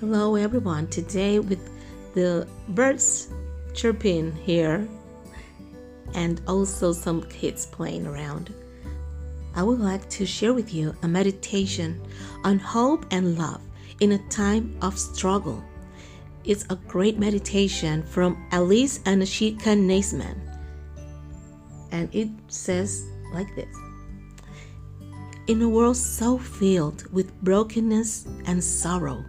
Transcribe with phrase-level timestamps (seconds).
[0.00, 0.86] Hello, everyone.
[0.86, 1.58] Today, with
[2.14, 3.30] the birds
[3.74, 4.86] chirping here
[6.14, 8.54] and also some kids playing around,
[9.56, 12.00] I would like to share with you a meditation
[12.44, 13.60] on hope and love
[13.98, 15.64] in a time of struggle.
[16.44, 20.38] It's a great meditation from Alice and Ashika Naisman.
[21.90, 23.04] And it says
[23.34, 23.76] like this
[25.48, 29.24] In a world so filled with brokenness and sorrow,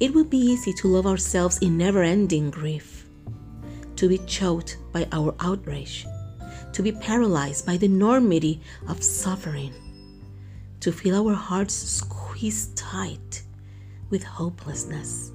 [0.00, 3.06] it would be easy to love ourselves in never ending grief,
[3.96, 6.06] to be choked by our outrage,
[6.72, 9.74] to be paralyzed by the enormity of suffering,
[10.80, 13.42] to feel our hearts squeezed tight
[14.08, 15.32] with hopelessness.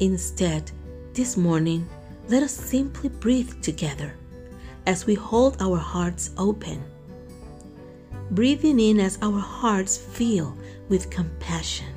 [0.00, 0.70] Instead,
[1.14, 1.88] this morning,
[2.28, 4.14] let us simply breathe together
[4.86, 6.84] as we hold our hearts open
[8.30, 10.56] breathing in as our hearts fill
[10.88, 11.94] with compassion,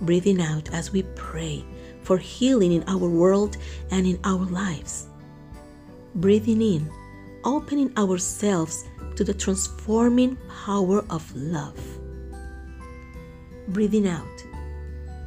[0.00, 1.64] breathing out as we pray
[2.02, 3.56] for healing in our world
[3.90, 5.08] and in our lives,
[6.16, 6.90] breathing in,
[7.44, 8.84] opening ourselves
[9.16, 11.78] to the transforming power of love,
[13.68, 14.44] breathing out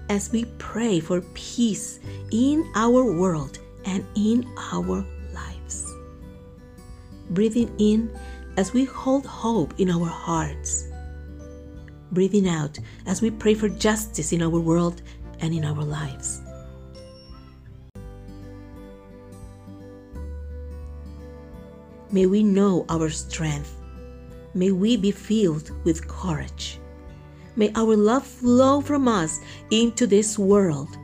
[0.09, 1.99] as we pray for peace
[2.31, 5.91] in our world and in our lives,
[7.31, 8.09] breathing in
[8.57, 10.87] as we hold hope in our hearts.
[12.11, 15.03] Breathing out as we pray for justice in our world
[15.39, 16.41] and in our lives.
[22.11, 23.75] May we know our strength.
[24.53, 26.79] May we be filled with courage.
[27.55, 29.39] May our love flow from us
[29.71, 30.97] into this world.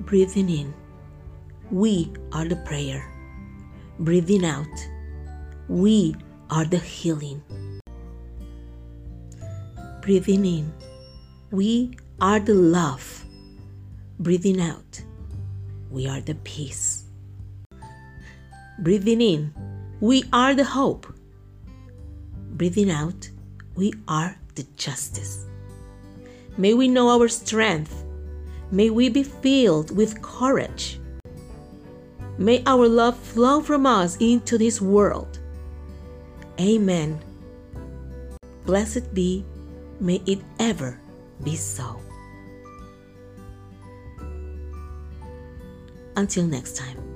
[0.00, 0.74] Breathing in,
[1.70, 3.08] we are the prayer.
[4.00, 4.66] Breathing out,
[5.68, 6.14] we
[6.52, 7.42] are the healing.
[10.02, 10.72] Breathing in,
[11.50, 13.24] we are the love.
[14.18, 15.00] Breathing out,
[15.90, 17.04] we are the peace.
[18.80, 19.54] Breathing in,
[20.00, 21.06] we are the hope.
[22.50, 23.30] Breathing out,
[23.74, 25.46] we are the justice.
[26.58, 28.04] May we know our strength.
[28.70, 31.00] May we be filled with courage.
[32.36, 35.38] May our love flow from us into this world.
[36.62, 37.18] Amen.
[38.64, 39.44] Blessed be,
[39.98, 41.00] may it ever
[41.42, 41.98] be so.
[46.14, 47.11] Until next time.